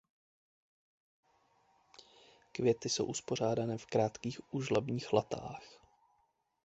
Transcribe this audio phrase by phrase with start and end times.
[2.51, 5.63] Květy jsou uspořádané v krátkých úžlabních latách.